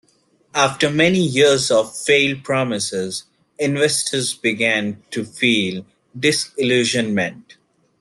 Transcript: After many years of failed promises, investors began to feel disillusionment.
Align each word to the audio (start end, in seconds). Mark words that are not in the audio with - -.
After 0.55 0.89
many 0.89 1.19
years 1.19 1.69
of 1.69 1.95
failed 1.95 2.43
promises, 2.43 3.25
investors 3.59 4.33
began 4.33 5.03
to 5.11 5.23
feel 5.23 5.85
disillusionment. 6.19 7.57